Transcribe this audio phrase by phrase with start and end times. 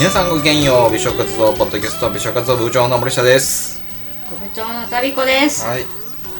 [0.00, 0.90] 皆さんごきげんよう。
[0.90, 3.82] 美食活動ポッドキャスト美食活動部長の森下です。
[4.30, 5.66] ご部長の旅子です。
[5.66, 5.84] はい。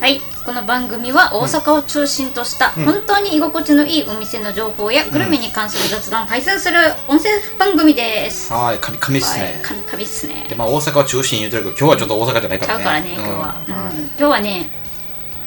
[0.01, 0.23] はい。
[0.47, 8.79] この番組は大阪を中心とした本当に居心地のいいお店の情報やグルメに関する雑談を配信する音声番組です、はい。
[8.79, 9.49] 神神っすはい。
[9.51, 10.47] ね、神々っすね。
[10.49, 12.79] でまあ大阪を中心に言うてるけど今日はちょっと大阪じゃないからね。
[12.79, 14.07] ちゃうからね今日は、うんうん。
[14.07, 14.71] 今日はね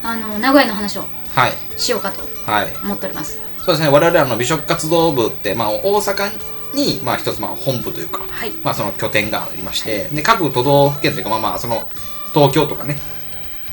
[0.03, 1.79] あの名古屋の話をはい。
[1.79, 2.67] しようかとはい。
[2.83, 3.39] 思っております。
[3.65, 3.89] そうですね。
[3.89, 8.51] 我々あの美食活動部ってまあ大阪にまあ一つまあ本部というかはい。
[8.63, 11.87] まあその拠点がありまして、で各都道府県というかまあまあその
[12.33, 12.97] 東京とかね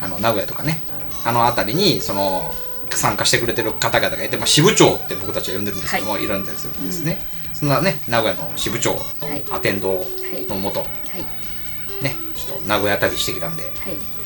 [0.02, 0.78] あの名古屋とかね
[1.24, 2.52] あの辺りにその
[2.90, 7.18] 参加してくれてる方々がいて、まあ、支部長って僕たちは呼んでるんですけども、い、ろんなですですね、
[7.52, 12.02] そんなね名古屋の支部長のはいアテンドはいのもと、はい。
[12.02, 13.72] ねちょっと名古屋旅してきたんではい。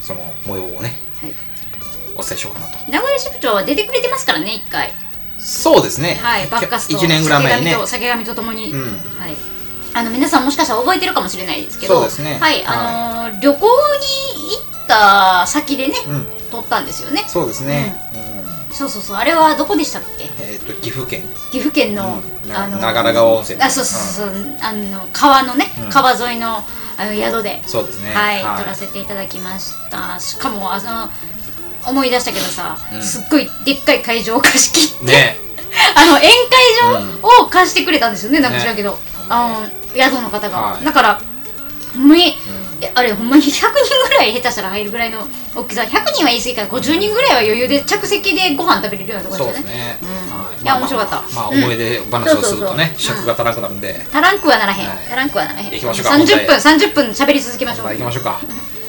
[0.00, 1.34] その模様をねはい。
[2.16, 2.78] お伝えしようかなと。
[2.91, 4.92] 名古屋支部長は出てくれてますからね一回
[5.45, 6.19] そうですね。
[6.23, 7.77] はいバッカスと1年ぐらい前にね。
[7.87, 8.81] 酒神ととともに、うん。
[9.19, 9.37] はい。
[9.92, 12.39] あの皆さんもしかしたら覚えてるかもしれないですけどそうですね。
[12.41, 13.67] はいあのー旅行に
[14.56, 16.27] 行った先でねうん。
[16.50, 17.25] 撮ったんですよね。
[17.27, 17.97] そうですね、
[18.72, 19.17] そうそうそう。
[19.17, 20.25] あれはどこでしたっけ？
[20.25, 21.22] うんえっ、と岐阜県。
[21.50, 22.20] 岐阜県の、
[22.55, 23.61] あの長良川温泉。
[23.61, 24.56] あそうそうそう。
[24.61, 25.91] あの川のね、うん。
[25.91, 26.62] 川沿いの
[26.97, 28.12] あの宿で、そうですね。
[28.15, 30.19] はい、撮らせていただきました。
[30.20, 31.11] しかもあの
[31.87, 33.03] 思い出したけどさ、うん。
[33.03, 35.39] すっごいでっかい会場を貸し切って、ね。
[35.97, 36.33] あの宴会
[36.83, 40.85] 場を貸してくれたんですよねなんか知らんけど、あの宿の方が、はい。
[40.85, 41.21] だから
[41.95, 42.37] ほんまに、
[42.81, 43.71] えあれほんまに100人
[44.09, 45.83] ぐらい下手したら入るぐらいの大きさ。
[45.83, 49.85] 100人は言い過ぎから50人ぐらいは余裕で着席でご飯食べれるようなところそうですすでよね。
[49.85, 50.09] ね、うん。
[50.09, 50.62] はい。
[50.62, 51.17] いや面白かった。
[51.17, 53.25] まあ、まあうん思い出話をするとね、そうそうそう。
[53.25, 54.99] 尺が足らなくなるんで、足らんくはならへん、はい。
[55.07, 55.71] 足らんくはならへん。
[55.71, 56.11] 行きましょうか。
[56.15, 57.85] 30分30分喋り続けましょう。
[57.85, 58.41] まあ、行きましょうか、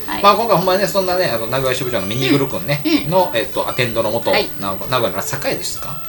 [0.08, 0.24] はい。
[0.24, 3.10] まあ今回ほんまにねそんなねあの名古屋支部長のミニグル君ね、うん。
[3.12, 4.48] の、えっとアテンドのもと、はい。
[4.60, 6.00] 名古屋の栄ですか？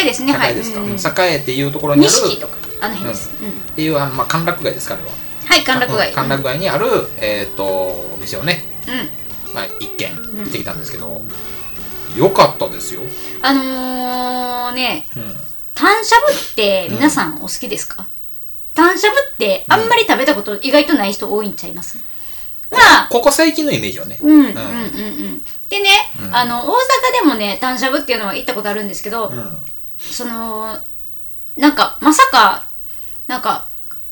[0.00, 0.52] 栄ですねはい。
[0.52, 0.86] 栄ですか、うん。
[0.86, 3.50] うん栄っていうところにある錦とかあの辺です、うん。
[3.50, 5.10] っていうあの、まあ、歓楽街ですかあれは。
[5.46, 6.08] はい歓楽街。
[6.10, 6.14] うん。
[6.14, 6.86] 歓楽街にある、
[7.18, 9.54] えっ、とお店をね、うん。
[9.54, 11.22] まあ、一軒行ってきたんですけど、
[12.14, 13.00] よかったですよ、
[13.40, 15.34] あのー、ねうん、
[15.74, 18.06] タンしゃぶって皆さんお好きですか、
[18.74, 21.98] タンしゃぶってあんまり食べたこと意外とない人多いんちゃいます、
[22.76, 23.08] まあ。
[23.10, 25.42] ここ最近のイメージはね、うんうんうんうん。
[25.68, 25.88] でね、
[26.32, 26.72] あの大阪
[27.24, 29.58] でもねタンしゃぶっていうのは行ったことあるんですけど、うん。
[29.98, 30.78] その
[31.56, 32.64] なんかまさか
[33.26, 33.66] なんか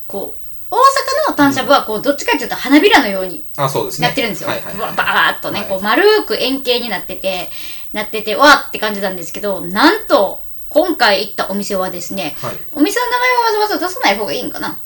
[0.09, 0.45] こう
[0.75, 4.07] 大阪のタンしゃぶはこうどっちかっていうと花びらのようにあそうですね。
[4.07, 4.49] やってるんですよ。
[4.49, 4.97] はいはいはい。
[4.97, 5.69] バーっとね、はい。
[5.69, 7.49] こう丸く円形になってて、
[7.93, 12.57] なってて、わーって感じなんですけど、なんと、今回行ったお店はですね、はい。
[12.73, 14.81] お店の名前はわざわざ出さない方がいいんかな。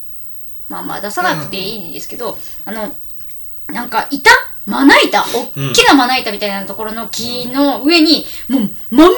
[0.68, 2.94] まあまあ出さなくていいんですけど、あの、
[3.68, 4.30] なんか板
[4.66, 9.12] まな板おっきなまな板みたいなところの木の上に、もうまん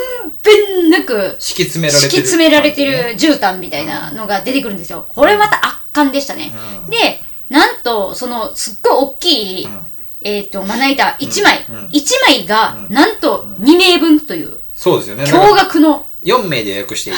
[0.44, 2.10] べんなく敷き詰められてる。
[2.10, 5.06] 敷き詰められてる絨毯みたいなのが出てくるんですよ。
[5.08, 6.52] これまた圧巻でしたね。
[6.84, 6.90] うん。
[6.90, 9.86] で、なんと、その、すっごい大きい、うん。
[10.22, 11.76] えっ、と、まな板1枚、うん。
[11.88, 15.24] 1枚が、なんと2名分という、そうですよね。
[15.24, 17.14] 驚愕の、4名で予約してい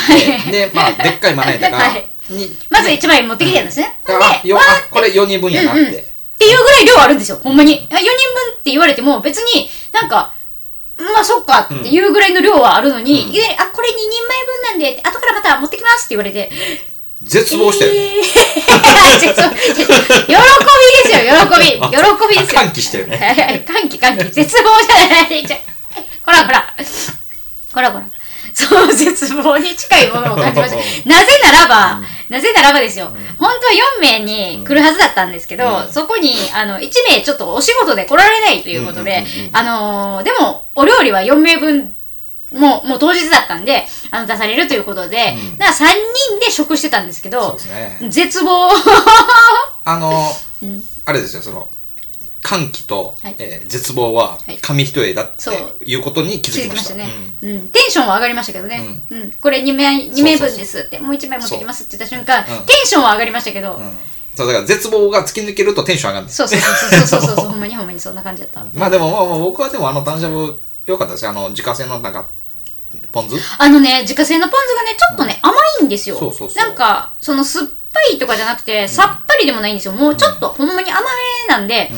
[0.46, 2.08] て、で、まあ、でっかいまな板が、はい。
[2.30, 3.98] にまず1枚持ってきてるんですね。
[4.06, 4.14] で、
[4.90, 6.11] これ4人分やなって。
[6.42, 7.86] っていうぐらい量あるんですよ、ほんまに。
[7.90, 8.08] あ4人分
[8.58, 10.32] って言われても、別になんか、
[10.98, 13.98] まあそっかっていうぐらいの量はあるのに、いきなりあ、これ2人
[14.28, 16.50] 前分なんで、後からまた持ってきますって言われて、
[17.22, 17.98] 絶望してるね。
[18.00, 18.22] えー
[19.22, 20.34] 喜び
[21.04, 21.78] ですよ、喜び。
[21.78, 22.60] 喜びですよ。
[22.60, 23.64] 歓喜してるね。
[23.66, 24.24] 歓喜歓喜。
[24.24, 25.46] 絶望じゃない。
[26.24, 26.74] こらこら。
[27.72, 28.21] こらこら。
[28.54, 30.76] そう、絶望に近いものを感じました。
[31.08, 33.12] なぜならば、なぜならばですよ。
[33.38, 41.94] 本当は4名に来るはずだったんですけど、そこに、あの、1名ちょっとお仕事で来られないということで、あのーでも、お料理は4名分、
[42.52, 45.92] もう、もう当日だったんで、あの、出されるということで、だから3
[46.30, 47.98] 人で食してたんですけどね。
[48.10, 48.70] 絶望。
[49.84, 50.30] あの、
[51.06, 51.68] あれですよ、その、
[52.42, 53.36] 歓喜と、はい。
[53.38, 54.58] えー絶望ははい。
[54.60, 56.84] 紙一重だっていうことに気づきまし。
[56.84, 56.90] た。
[56.90, 57.08] たね、
[57.42, 57.68] うん。
[57.68, 59.32] テンションは上がりましたけどね、うん。
[59.32, 60.98] これ2名二名分ですって。
[60.98, 62.66] もう1枚持ってきますって言った瞬間、うん。
[62.66, 63.86] テンションは上がりましたけど、うん。
[63.86, 63.98] うん
[64.34, 66.24] そう、だから絶望が突き抜けるとテンション上がる。
[66.24, 67.46] んですそうそうそうそうそうそう。
[67.52, 68.64] ほんまにほんまにそんな感じだった。
[68.74, 71.30] まあでも、まあまあ僕はでもあの、タンジャブ良かったですよ。
[71.30, 72.26] あの、自家製のなんか、
[73.10, 73.36] ポン酢？
[73.58, 76.18] あのね自家製のポン酢がねちょっとね、甘いんですよ。
[76.18, 76.56] そうそうそう。
[76.56, 79.92] なんかその酸っぱいとかじゃなくてさっぱりでもないんですよ。
[79.92, 81.06] もうちょっと、ほんまに甘め
[81.48, 81.92] なんで、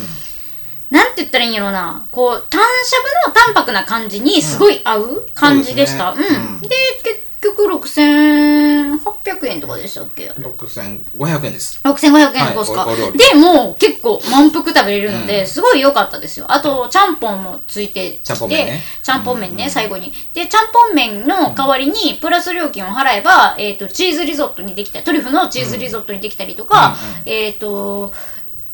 [0.94, 2.06] なんて言ったらいいんやろうな。
[2.12, 6.38] こうタンしゃぶの淡白な感じにすごい合う感じでした、そうですね。
[6.38, 6.60] うん。
[6.60, 6.68] で
[7.02, 8.84] 結局6800
[9.24, 11.80] 6800円とかでしたっけ？6500円です。
[11.82, 16.46] 6500円ですか、はいでもう結構満腹食べれるので、すごい良かったですよ。
[16.48, 18.82] あとちゃんぽんもついてちゃんぽん麺ね。
[19.02, 20.12] ちゃんぽん麺ね、最後に。
[20.32, 26.96] でちゃんぽん麺の代わりにプラス料金を払えば、えー、とチーズリゾットにできたトリュフのチーズリゾットにできたりとか、
[27.26, 28.12] えっ、と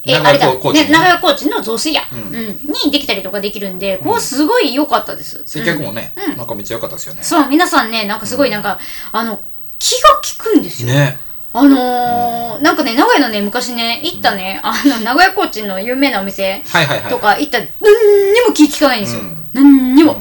[0.05, 2.32] えあれだ、ね、長屋コーチの雑炊屋、うん。
[2.87, 5.43] にできたりとかできるんで、ここすごい良かったです。
[5.44, 7.23] 接客もね、なんかめっちゃ良かったですよね。
[7.23, 8.79] そう、皆さんね、なんかすごいなんか、
[9.12, 9.41] あの、
[9.79, 10.88] 気が利くんですよ。
[10.88, 11.19] ね。
[11.52, 17.11] あのーなんかね、名古屋のね、昔ね、行ったね、あの、名古屋コーチの有名なお店はいはいはい。
[17.11, 19.23] とか行ったら、何にも気利かないんですよ。
[19.23, 19.44] うん。
[19.53, 20.17] 何にも。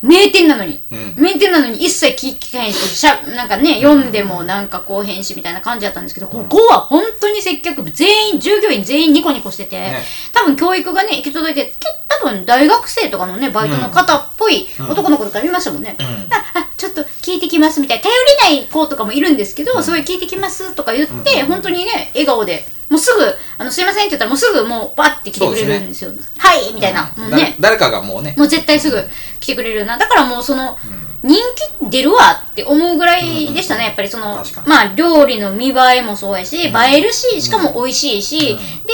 [0.00, 1.14] 名店なのに、うん。
[1.16, 10.02] 名店なのに一切気利かへんし、しゃ、なんかね、読んでもなんかこうへんしみたいな感じだったんですけど、ここは本当に接客部全員、従業員全員ニコニコしてて、ね。
[10.32, 15.92] 多分教育がね、行き届いて、け多分大学生とかのね、バイトの方っぽい男の子とか見ましたもんね。
[15.92, 16.02] ん。
[16.02, 18.14] あ、あ、ちょっと聞いてきますみたいな、頼
[18.50, 23.22] りない子とかもいるんですけど、そういう聞いてきますとか言って、本当にね、笑顔で、もうすぐ、
[23.58, 26.10] あの、すいませんって言ったらもうすぐもうバッて来てくれるんですよ。
[26.38, 27.12] はいみたいな。
[27.16, 27.56] もうね。
[27.60, 28.34] 誰誰かがもうね。
[28.38, 29.02] もう絶対すぐ
[29.40, 29.98] 来てくれるな。
[29.98, 30.78] だからもうその、
[31.22, 31.36] 人
[31.80, 38.56] 気出るわって思うぐらいでしたね、やっぱりそのまあ料理の見栄えもそうやし、映えるし、しかも美味しいし、
[38.86, 38.92] で、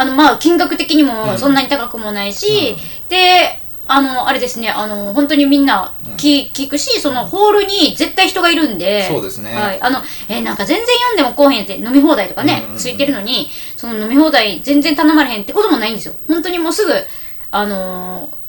[0.00, 2.74] あのまあ金額的にもそんなに高くもないし、
[3.10, 9.54] で、あの、あれですね、あの、本当にみんな聞,、聞くし、そのホールに絶対人がいるんで、そうですね。
[9.54, 9.78] はい。
[9.82, 9.98] あの、
[10.28, 16.14] えーなんか全然読んでもこうへんって飲み放題とかね、ついてるのに、その飲み放題全然頼まれへんってこともないんですよ。
[16.28, 16.94] 本当にもうすぐ、
[17.50, 18.40] あのー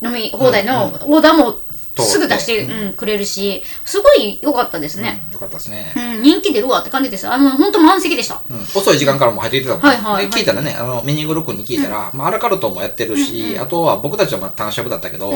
[0.00, 1.56] 飲み放題のオーダーも
[2.02, 2.92] すぐ出して、うん。
[2.94, 5.22] くれるし、すごい良かったですね。
[5.26, 5.92] うんよかったですね。
[5.96, 7.28] うん、人気出るわって感じです。
[7.28, 8.42] あの、本当満席でした。
[8.50, 8.60] うん。
[8.60, 10.30] 遅い時間からも入ってきてたもん、はいはいはい。
[10.30, 15.32] で聞いたらねあのミニグロックに聞いたら、まあ、アラカルトもやってるし、あとは僕たちはまあ単しゃぶだったけど、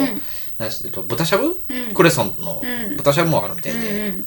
[0.58, 1.60] なんしえっと豚しゃぶ、
[1.94, 2.96] クレソンのうん。
[2.96, 4.26] 豚しゃぶもあるみたいで、うんうん。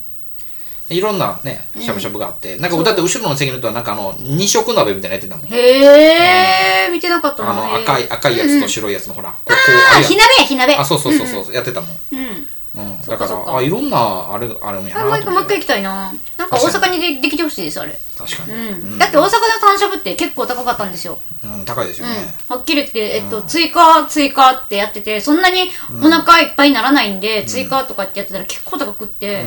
[0.88, 7.50] でいろんなねしゃぶしゃぶがあって、なんかだって後ろの席の人はなんかあの二色鍋みたいなのやってたもんへー、見てなかったな。
[7.50, 10.74] あの赤い赤いやつと白いやつのほら、こうこうあ火鍋や、火鍋。
[10.74, 12.18] あそうそうそうそう、やってたもん、うん。
[12.18, 12.46] うん。
[12.76, 16.12] うん、だからあいろんなあれあるんやあなもう一回もう一回行きたいな。
[16.36, 17.98] なんか大阪にでできてほしいです、あれ。
[18.16, 18.98] 確かに、うん。
[18.98, 19.30] だって大阪の
[19.60, 21.18] 単しゃぶって結構高かったんですよ。
[21.42, 22.34] うん、高いですようんね、。
[22.48, 25.70] はっきり言って、えっと、追加、追加ってやってて、そんなに
[26.02, 29.46] お腹いっぱいにならないんで、追加とかってやってたら結構高くって、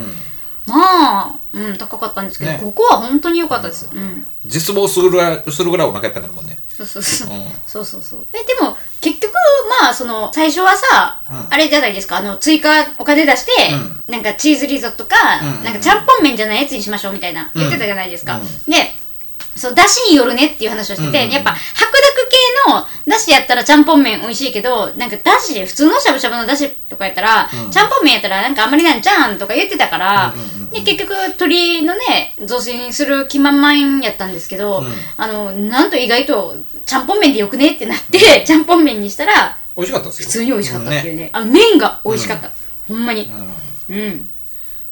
[0.69, 2.59] まあ、うん、高かったんですけど、ね。
[2.61, 3.89] ここは本当に良かったです。
[3.91, 4.25] うん。
[4.45, 6.59] 絶望するぐらいするぐらいお腹いっぱいになるもんね。
[6.77, 7.29] そうそうそう。
[7.29, 7.47] うん。
[7.65, 8.25] そうそうそう。
[8.33, 9.33] え、でも、結局、
[9.81, 11.47] まあ、その、最初はさ、うん。
[11.49, 13.51] あれじゃないですか、あの、追加お金出して、
[14.07, 15.63] なんかチーズリゾットか、うん。
[15.63, 18.37] なんかちゃんぽん麺じゃないやつにしましょうみたいな、言ってたじゃないですか。
[18.37, 18.71] うん。
[18.71, 18.93] で、
[19.55, 21.25] そう、だしによるねっていう話をしてて、うん。
[21.25, 34.87] うんやっぱ、白濁系のだしやったらちゃんぽん麺美味しいけど、なんかだし、普通のしゃぶしゃぶのだしとかやったら、ちゃんぽん麺やったらなんかあんまりなんちゃうんとか言ってたから、うんうんで、結局、鶏のね、雑炊にする気満々やったんですけど、ん
[35.17, 36.55] あの、なんと意外と、
[36.85, 41.29] ちゃんぽん麺でよくねってなって、ちゃんぽん麺にしたら、美味しかったですよ普通に美味しかったっていううんね。
[41.33, 42.51] あの、麺が美味しかった。
[42.87, 43.29] ほんまに。
[43.89, 44.29] うんうん。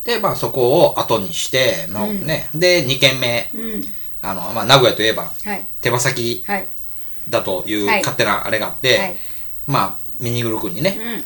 [0.04, 3.84] でまあそこを後にして、まあねで2軒目うん。
[4.22, 5.68] あの、まあ、名古屋といえばはい。
[5.82, 6.68] 手羽先はい。
[7.30, 9.16] だというはい勝手なあれがあって、はい。
[9.68, 11.26] まあミニグル君にね、うん。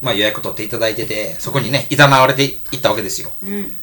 [0.00, 3.76] まあ、予約取っていただいててそこにねいざなわれていったわけですようん。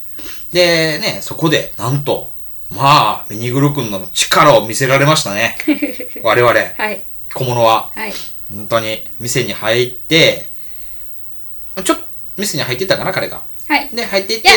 [0.51, 2.31] でねそこでなんと
[2.69, 5.57] まあミニグル君の力を見せられましたね
[6.23, 7.01] 我々はい。
[7.33, 8.13] 小物ははい。
[8.53, 10.49] 本当に店に入って
[11.83, 12.03] ちょっと
[12.37, 13.89] 店に入ってたかな彼がはい。
[13.93, 14.49] で入っていって、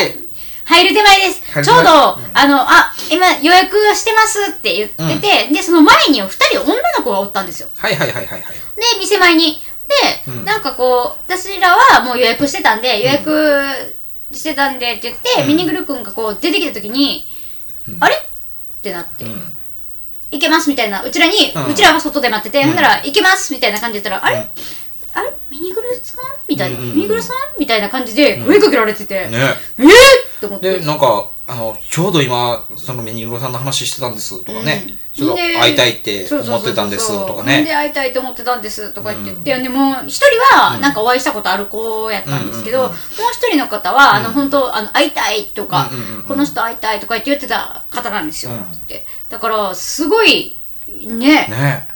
[0.65, 1.41] 入る手前です。
[1.63, 7.69] ちょうど、あの、あ、今予約してますって言ってて、で、その前に二人女の子がおったんですよ。
[7.79, 9.63] はいはいはいはいはいで、店前に。
[9.87, 10.45] で、うん。
[10.45, 13.95] なんかこう、私らはもう予約してたんで、予約
[14.33, 17.27] してたんでって言って、ミニグル君がこう出てきた時に、
[18.01, 18.15] あれ？
[18.17, 18.19] っ
[18.83, 19.53] てなって、うん。
[20.33, 21.67] 行けますみたいな、うちらに、うん。
[21.67, 24.49] うちらは外で待ってて、ほんなら、行けますみたいな感じで言ったら、あれ？
[25.15, 25.33] あれ？
[25.51, 26.21] ミニグルさん？
[26.49, 27.37] みたいな、うんうんうんミニグルさん？
[27.61, 29.39] みたいな感じで声かけられてて、ね。
[29.79, 29.83] え？
[29.83, 30.81] ーって思って。
[30.81, 30.85] で。
[30.85, 34.97] なんかあのちょうど今そのミニグロさんの話してたんですとかね、うん。
[35.13, 37.63] ちょっとで会いたいって思ってたんですとかね。
[37.63, 40.25] で会いたいと思ってたんですとか言って言って、でもう一人
[40.59, 42.85] はなんかお会いしたことある子やったんですけど、うん。
[42.87, 42.91] うん。
[42.91, 42.99] もう
[43.33, 46.23] 一人の方は、あの本当あの会いたいとか、うんうんうんうん。
[46.25, 48.59] この人会いたいとか言って言ってた方なんですよ、うん。
[48.63, 49.07] って。
[49.29, 50.57] だからすごい
[50.89, 51.47] ね。
[51.47, 51.96] ね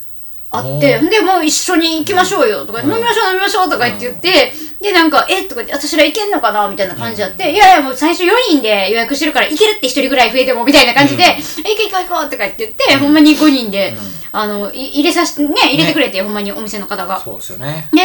[0.52, 2.66] あって、で、もう一緒に行きましょうよ。
[2.66, 13.94] とか、飲みましょう飲みましょうとか言って言って、で、なんか、えとか言って、私ら行けんのかなみたいな感じやって、いやいや、もう最初4人で予約してるから行けるって1人ぐらい増えても、みたいな感じで、え行こう行こう行こうとか言って言って、ほんまに5人で、
[14.32, 17.20] あの、い入れさして、ね、入れてくれて、ほんまにお店の方が。
[17.20, 17.88] そうですよね。
[17.92, 17.98] で、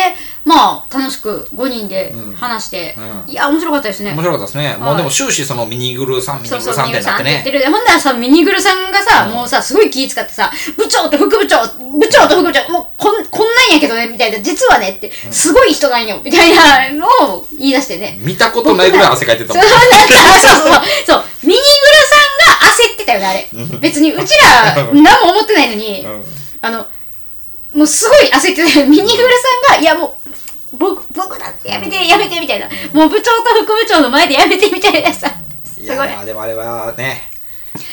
[0.43, 4.21] まあ、楽しく5人でうん話して、うんいや、面白かったですね面。
[4.21, 4.77] 白かったですね。
[4.79, 7.31] もうでも終始そのミニグルさん、ミニそうそう、グルさんってなってね。
[7.31, 7.71] ミニグルさんって言ってる。
[7.71, 11.57] ほんならさ、ミニグルさんがさ、もうさ、すごい気使ってさ、部長と副部長、
[11.99, 18.17] 部長と副部長、もうこん、こんなんやけどね、みたいな、実はねって、すごい人なんよ、みたいなのを言い出してね。
[18.19, 19.63] 見たことないぐらい汗かいてたもん。
[19.63, 21.94] そうそうそうそうそうミニグル
[23.05, 23.49] たよねあれ。
[23.79, 26.23] 別にうちら何も思ってないのに、うん。
[26.61, 26.85] あの
[27.73, 28.79] もうすごい焦ってた。
[28.79, 29.29] よミニグル
[29.67, 30.17] さんがいやも
[30.73, 32.67] う僕僕だってやめてやめてみたいな。
[32.93, 35.13] もう部長と副部長の前でやめてみたいな。
[35.13, 35.31] さ
[35.63, 35.87] すごい。
[35.87, 37.21] いやーでもあれはね、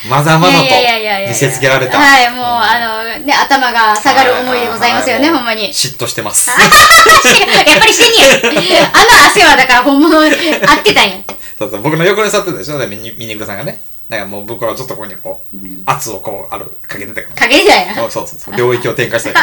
[0.08, 1.28] まざまざといやいやいやいやいや。
[1.28, 1.98] 見せつけられた。
[1.98, 5.68] はいもう、あのね頭が下がる思いでございますよねはほんまに。
[5.68, 6.50] 嫉妬してます。
[6.50, 6.58] やっ
[7.80, 8.90] ぱりしてんねや。
[8.92, 10.30] あの汗はだから本物合っ
[10.82, 11.16] てたんや。
[11.58, 13.80] そうそう、僕の横に座ってたでしょ、ミニミニグルさんがね。
[14.12, 17.34] だからもう僕はずっとここにこう、圧をこう、ある、かけてたから。
[17.34, 19.38] かけてたんやそうそうそう、領域を展開したけ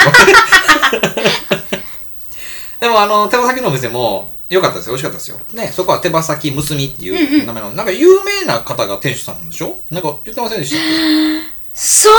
[1.00, 1.18] ど。
[2.80, 4.94] でもあの、手羽先のお店も、良かったですよ。
[4.94, 5.40] 美味しかったですよ。
[5.54, 9.80] ね、そこは手羽先むすみっていう名前の、なんか有名な方が店主さんなんでしょ？
[9.90, 10.80] なんか言ってませんでしたっ
[11.82, 12.14] そう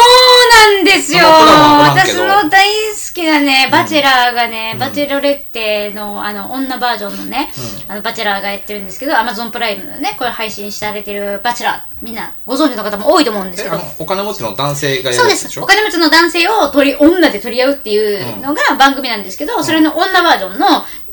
[0.74, 1.26] なんですよ。
[1.28, 2.26] 私ど。
[2.26, 7.52] の大好きなね、バチェラーがね、バチェロレッテのあの女バージョンのね、
[7.86, 13.78] あのバチェラーがやってるんですけど、アマゾンプライムのね、これ配信されてるバチェラー、みんなご存知の方も多いと思うんですけど。
[13.98, 15.60] お金持ちの男性がやそうです。
[15.60, 20.66] お金持ちの男性を取り女で取り合うっていうのが番組なんですけど、それの女バージョンの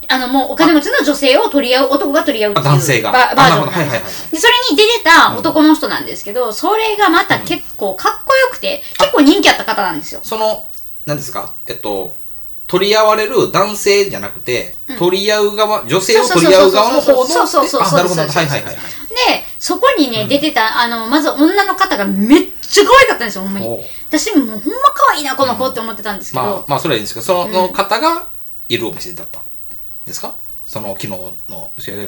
[0.09, 3.11] あのもうお金持ちの女性を取り合う男が取り合うっていうあ男性が。
[3.11, 4.01] ババージョンなんですはいはいはい。
[4.31, 10.21] でそれに出てた男の人なんですけど、それがまた結構かっこよくて、結構人気あった方なんですよ。
[10.23, 10.65] その、
[11.05, 11.53] 何ですか？
[11.67, 12.15] えっと、
[12.67, 18.21] 取り合われる男性じゃなくて、取り合う側、女性を取り合う側の方の、そうそうそうそうあ、なるほど。
[18.21, 18.75] はいはいはいはい。
[18.75, 18.79] で、
[19.59, 23.65] そこにね、出てた、あの、まず女の方がめっちゃ可愛かったんですよ、ほんまに。
[24.09, 24.61] 私もうほんま
[24.93, 28.27] 可愛いな、この子って思ってたんですけど、まあ、まあ、それはいいんですけど、その方が
[28.69, 29.43] いるお店だったん
[30.05, 30.35] ですか？
[30.67, 31.31] その、昨日の、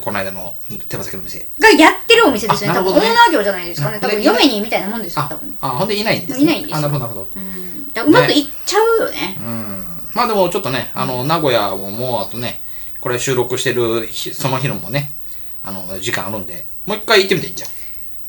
[0.01, 0.53] この間の
[0.89, 1.47] 手羽先の店。
[1.59, 2.73] がやってるお店ですね。
[2.73, 3.99] 多分オーナー業じゃないですかね。
[4.01, 6.43] 多分で嫁にみたいなもんですよ、あ多分。、あ、ほんでいないんですね。
[6.43, 8.03] いないんですよあ、なるほど、なるほど。
[8.03, 9.37] ううまくいっちゃうよね。
[9.39, 9.85] うん。
[10.13, 12.61] まあでもちょっとね、あの、名古屋ももうあとね、
[12.99, 15.11] これ収録してる日その日のもね、
[15.63, 17.67] あの、時間あるんで、もう一回行ってみていいんじゃ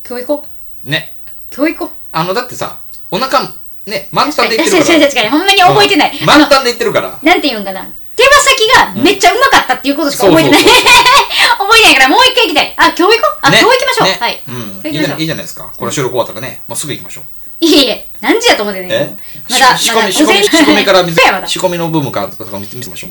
[0.09, 0.49] 今日行こ
[0.85, 0.89] う。
[0.89, 0.91] ん。
[0.93, 1.17] ね。
[1.53, 1.97] 今日行こう。
[2.13, 2.79] あの、だってさ、
[3.11, 3.41] お腹、
[3.87, 4.85] ね、満タンで行ってるから。
[4.85, 6.25] 確かに、確かに、ほんまに覚えてない。
[6.25, 7.19] 満タンで行ってるから。
[7.23, 7.89] なんて言うんかな。
[8.21, 10.63] 手羽先がめっちゃうまかったっていうことしか覚えてない。
[10.63, 12.75] 覚えてないからもう一回行きたい。
[12.77, 13.39] あ、今日行こう？
[13.47, 14.09] あ、ね今日行きましょう。
[14.09, 14.41] ねはい。
[14.49, 14.87] うん。
[14.87, 15.73] いいじゃないいいじゃないですか。
[15.77, 17.25] これ収録終わったらね、もうすぐ行きましょう。
[17.65, 19.17] いえいえ、何時やと思ってねえ？
[19.51, 23.11] まだ、仕込み、仕込み、仕込みから見せ 仕込みの部分からとか見てみましょう。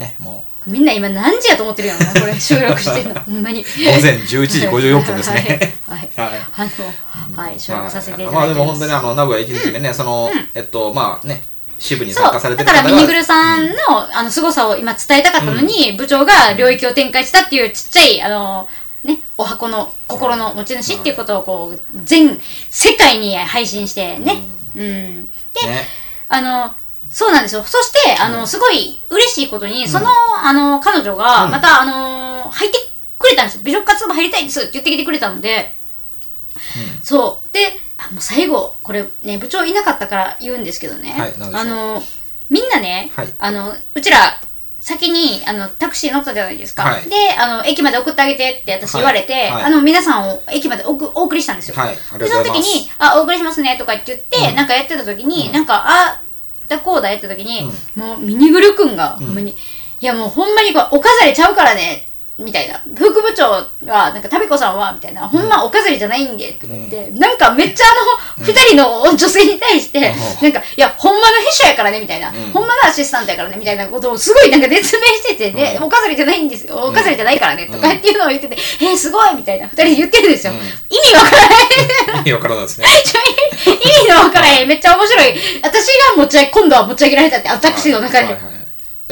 [0.00, 3.20] ね、もみんな今何時やと思ってるやろな、これ収録してるの。
[3.22, 3.60] ほんまに。
[3.62, 5.74] う、午前11時54分ですね。
[5.88, 6.08] はい。
[6.16, 6.40] は はいい。
[6.54, 8.66] あの、はい、収録させていたまあでだいてます。
[8.66, 11.44] も本当にあの、名古屋1日目ね、その、えっと、まあね、
[11.78, 13.74] 支部に参加されてだる方がからミニグルさんの、
[14.12, 18.68] あの、凄さを今伝えたかったのに、部長が領域を展開したっていうちっちゃい、あの、
[19.04, 24.42] ね、お箱の心の持ち主っていうことをこう、全世界に配信してね。
[24.74, 24.82] うん。
[24.82, 25.86] で、ね。
[26.28, 26.74] あの、
[27.10, 27.62] そうなんですよ。
[27.62, 30.06] そして、あの、すごい嬉しいことに、その、
[30.44, 32.78] あの、彼女が、また、あの、入って
[33.18, 33.60] くれたんですよ。
[33.64, 35.74] 美女活部入りたいですって言ってきてくれたので、
[37.02, 37.52] そう。
[37.52, 41.12] で、あもう最後、これね、部長いなかったから言うんですけどね。
[41.12, 41.54] はい何でしょう。
[41.56, 42.02] あの、
[42.48, 43.34] みんなね、はい。
[43.38, 44.40] あの、うちら、
[44.80, 47.10] 先にあのタクシー乗ったじゃないですか、はい。
[47.10, 49.50] であの駅まで送ってあげてって私言われて、はい。
[49.50, 49.64] はい。
[49.64, 52.78] あの皆さんを駅までおくお送りしたんですよ、はい、ありでその時がとうございます。
[52.78, 56.22] に「あお送りしますね」とかって言って、なんかやってた時に、なんか「あ
[56.68, 59.34] だこうだ」やった時に、もうミニグル君が、ほん。
[59.34, 59.54] まに
[60.00, 62.07] いやもうほんまにこれお飾りちゃうからね
[62.38, 62.80] みたいな。
[62.94, 67.84] 副部長はなんかタビコさんはみたいな、ほんまお飾りじゃないんでとか言って、なんかめっちゃ
[68.38, 70.08] あの二、人の女性に対して、な
[70.48, 76.76] んかいやほんまの秘書やからねみたいな、ほんまのアシスタントやからねみたいなことをすごいなんか説明しててね、お飾りじゃないんですよ。
[76.76, 80.52] お飾りじゃないからね、とかっていうのを言ってて、えー、すごいみたいな二人で言ってるんですよ、
[80.88, 82.86] 意味わからない意味わからないですね。
[83.66, 83.72] 意
[84.04, 84.68] 味のわからへん。
[84.68, 85.34] めっちゃ面白い。
[85.62, 88.18] 私が持ち上げ、今度は持ち上げられたって、あタクシーの中で。
[88.18, 88.57] はいはいはい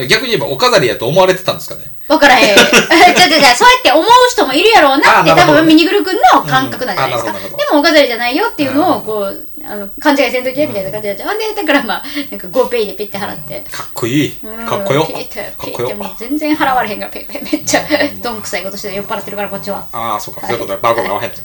[0.09, 1.83] 逆に言えばお飾りやと思われてたんですかね？
[2.07, 2.55] わからへん。
[2.55, 7.33] じゃじゃじゃそうやって思う人もいるやろうなって、多分ミニグル君の感覚なんじゃないですか。
[7.33, 7.38] で
[7.73, 11.25] もお飾りじゃないよっていうのを、こう、あの、勘違いせんときみたいな感じで。
[11.25, 13.65] ほんで、だからまあ、なんか GoPay でピッて払って。
[13.73, 14.38] かっこいい。
[14.41, 15.05] うんかっこよ。
[15.07, 16.05] ピッて、かっこよピッて、。
[16.05, 17.81] もう全然払われへんから、ペイペイめっちゃ、
[18.23, 19.85] どんくさいことして酔っ払ってるから、こっちは。
[19.93, 20.79] ああ、そうか、そういうことだ。
[20.79, 21.41] バーコード合わへんって。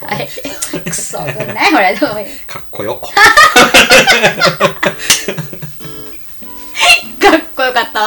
[0.92, 1.40] くそ、なこ
[1.80, 2.16] れ、どうも
[2.46, 3.02] かっこよ。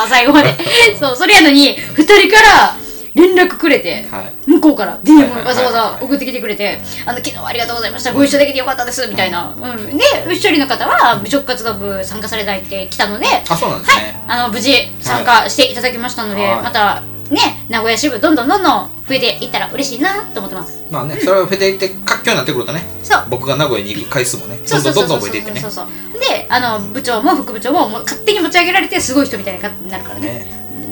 [0.06, 0.54] 最後まで。
[0.98, 2.76] そう、それやのに、二人から、
[3.14, 4.32] 連絡くれて、はい。
[4.46, 5.44] 向こうからはい DM はいはいはい。
[5.46, 16.62] わざわざ送ってきてくれて「あの昨日はありがとうございましたご一緒できてよかったです」みたいな、うん、で一人の方は美食活動部参加されたいって来たのであそうなんですね、あの無事参加していただきましたので、はい。
[16.62, 20.82] またね名古屋支部どんどんどんどん増えていったら嬉しいなと思ってます。
[20.90, 23.24] まあねそれをフェテいって活況になってくるとねそう。
[23.30, 25.18] 僕が名古屋に行く回数もねそどどんどうんそうそう。
[25.18, 25.60] んそうどん増えていってね。
[25.60, 25.86] そうそう
[26.20, 30.26] であの部長も副部長ももう勝手に持ち上げられてすごい人みたいになるからね。
[30.26, 30.46] ね。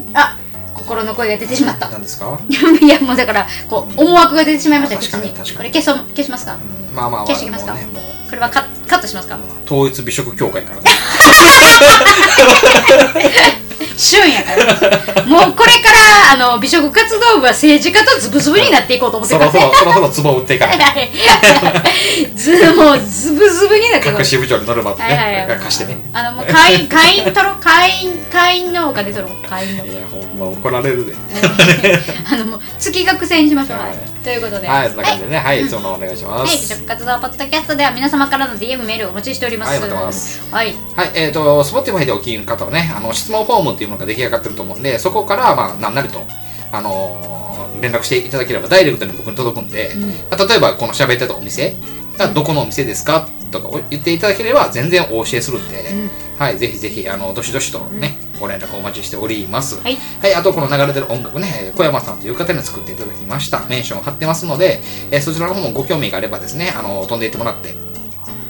[0.09, 0.17] うん。
[0.17, 0.39] あ
[0.75, 1.89] 心の声が出てしまった。
[1.91, 2.41] 何ですか？
[2.49, 5.57] いやもうだからこう思惑が出てしまいましたあ口に確かに確かに。
[5.57, 6.55] これ消そう消しますか？
[6.55, 6.95] うん。
[6.97, 7.73] まあまあまあ消してきますか？
[7.75, 8.03] もうねもう。
[8.31, 9.39] これはカカットしますか？
[9.67, 10.91] 統一美食協会からね
[14.03, 15.25] 旬やから。
[15.25, 19.63] もうこれからあの美食活動部は政治家とズブズブになっていこうと思ってそろるから
[19.95, 21.11] そろそろを打っていかない。
[22.35, 24.19] ずもうズブズブになっていこう。
[24.19, 25.49] 各支部長にノルマとはいはいはい。
[25.49, 25.99] ね貸してね。
[26.13, 27.55] あのもう会員会員取ろう。
[27.61, 28.42] 会員会
[28.93, 31.15] 員のお金取ろう会員のいやほんま怒られるで
[32.31, 33.89] あのもう月額制にしましょう、はい。
[33.91, 34.69] はい、ということで。
[34.69, 35.39] はいそんな感じでね。
[35.39, 39.71] はいそのお願いしまはい、食活動ポッドキャストでは皆様からの DM メールをお待ちしております。
[39.71, 39.81] はい。
[39.81, 40.75] 待ってますはい。
[40.97, 46.25] はい、えっ、と、Spotify でお聞きの方はね、あの、質問フォームっていうものが出来上がってると思うんで、そこから、まあ、なんなりと、
[46.71, 47.43] あのー
[47.83, 50.09] 連絡していただければ、ダイレクトに僕に届くんで、うん。
[50.09, 51.77] まあ例えば、この喋ってたお店
[52.17, 59.81] がどこのお店ですかとか言っていただければ、全然お教えするんで、うんはい、ぜひぜひ、あの、どしどしとね、ご連絡お待ちしております。
[59.81, 59.97] はい。
[60.21, 63.65] はい、あとこの流れてる音楽ね、小山さんという方に作っていただきました。
[63.69, 64.83] メンションを貼ってますので、
[65.13, 67.75] えーそちらの方もご興味があればですね、あの飛んでいってもらって、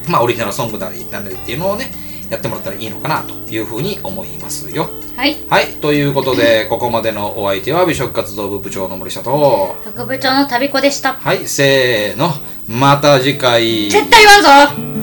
[0.08, 1.92] まあ、オリジナルソングなりなんなりっていうのをね、
[2.30, 4.88] やってもらったらいいのかなというふうに思いますよ。
[5.16, 5.36] はい。
[5.48, 11.14] はい、ということで、ここまでのお相手は美食活動部部長の森下と、副部長の旅子でした。
[11.14, 12.30] はい、せーの、
[12.68, 13.90] また次回。
[13.90, 15.01] 絶対言わんぞ